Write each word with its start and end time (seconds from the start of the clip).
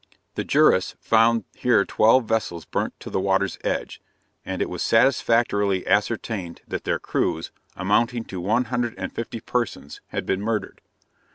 The 0.33 0.43
Jearus 0.43 0.95
found 0.99 1.43
here 1.53 1.85
twelve 1.85 2.25
vessels 2.25 2.65
burnt 2.65 2.99
to 3.01 3.11
the 3.11 3.19
water's 3.19 3.59
edge, 3.63 4.01
and 4.43 4.59
it 4.59 4.67
was 4.67 4.81
satisfactorily 4.81 5.85
ascertained 5.85 6.63
that 6.67 6.85
their 6.85 6.97
crews, 6.97 7.51
amounting 7.75 8.23
to 8.23 8.41
one 8.41 8.63
hundred 8.65 8.95
and 8.97 9.13
fifty 9.13 9.39
persons 9.41 10.01
had 10.07 10.25
been 10.25 10.41
murdered. 10.41 10.81